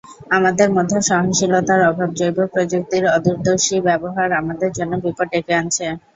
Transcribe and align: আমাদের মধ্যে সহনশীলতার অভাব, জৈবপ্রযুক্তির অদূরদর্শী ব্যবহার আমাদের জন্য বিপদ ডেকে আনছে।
আমাদের 0.31 0.69
মধ্যে 0.77 0.97
সহনশীলতার 1.01 1.81
অভাব, 1.89 2.09
জৈবপ্রযুক্তির 2.19 3.05
অদূরদর্শী 3.15 3.75
ব্যবহার 3.87 4.29
আমাদের 4.41 4.69
জন্য 4.77 4.93
বিপদ 5.03 5.27
ডেকে 5.31 5.53
আনছে। 5.55 5.85